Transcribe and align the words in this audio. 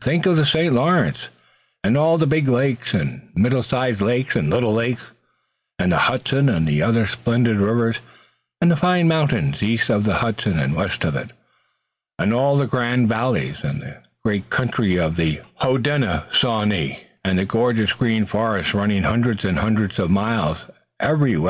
Think 0.00 0.26
of 0.26 0.36
the 0.36 0.46
St 0.46 0.72
Lawrence, 0.72 1.28
and 1.84 1.96
all 1.98 2.16
the 2.18 2.24
big 2.26 2.46
lakes 2.48 2.94
and 2.94 3.30
middle 3.34 3.62
sized 3.64 4.00
lakes 4.00 4.36
and 4.36 4.48
little 4.50 4.72
lakes, 4.72 5.02
and 5.78 5.90
the 5.92 5.98
Hudson 5.98 6.48
and 6.48 6.66
the 6.68 6.80
other 6.82 7.04
splendid 7.06 7.56
rivers, 7.58 7.96
and 8.60 8.70
the 8.70 8.76
fine 8.76 9.08
mountains 9.08 9.60
east 9.62 9.90
of 9.90 10.04
the 10.04 10.14
Hudson 10.14 10.56
and 10.58 10.74
west 10.76 11.02
of 11.04 11.14
it, 11.16 11.30
and 12.18 12.32
all 12.32 12.56
the 12.56 12.66
grand 12.68 13.08
valleys, 13.08 13.56
and 13.64 13.82
the 13.82 13.96
great 14.24 14.50
country 14.50 14.98
of 15.00 15.16
the 15.16 15.40
Hodenosaunee, 15.60 17.00
and 17.24 17.38
the 17.40 17.44
gorgeous 17.44 17.92
green 17.92 18.24
forest 18.24 18.74
running 18.74 19.02
hundreds 19.02 19.44
and 19.44 19.58
hundreds 19.58 19.98
of 19.98 20.10
miles, 20.12 20.58
every 21.00 21.36
way! 21.36 21.40